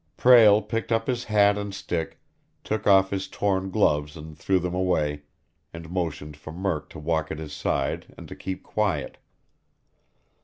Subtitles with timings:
[0.17, 2.19] Prale picked up his hat and stick,
[2.63, 5.21] took off his torn gloves and threw them away,
[5.73, 9.19] and motioned for Murk to walk at his side and to keep quiet.